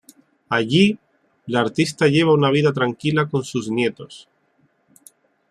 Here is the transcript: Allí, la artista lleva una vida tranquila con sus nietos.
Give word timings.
Allí, 0.57 0.97
la 1.45 1.59
artista 1.59 2.07
lleva 2.07 2.33
una 2.33 2.49
vida 2.49 2.73
tranquila 2.73 3.29
con 3.29 3.43
sus 3.43 3.69
nietos. 3.69 4.27